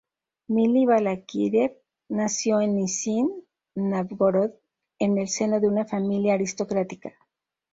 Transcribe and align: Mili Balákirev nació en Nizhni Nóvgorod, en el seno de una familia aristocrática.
Mili 0.47 0.87
Balákirev 0.87 1.75
nació 2.09 2.59
en 2.59 2.75
Nizhni 2.77 3.43
Nóvgorod, 3.75 4.49
en 4.97 5.19
el 5.19 5.27
seno 5.27 5.59
de 5.59 5.67
una 5.67 5.85
familia 5.85 6.33
aristocrática. 6.33 7.13